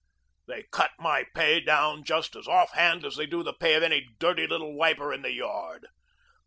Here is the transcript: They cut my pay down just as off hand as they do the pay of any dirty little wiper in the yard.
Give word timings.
They 0.47 0.63
cut 0.71 0.93
my 0.97 1.25
pay 1.35 1.59
down 1.59 2.05
just 2.05 2.35
as 2.35 2.47
off 2.47 2.71
hand 2.71 3.05
as 3.05 3.17
they 3.17 3.27
do 3.27 3.43
the 3.43 3.53
pay 3.53 3.75
of 3.75 3.83
any 3.83 4.07
dirty 4.17 4.47
little 4.47 4.73
wiper 4.73 5.13
in 5.13 5.21
the 5.21 5.31
yard. 5.31 5.89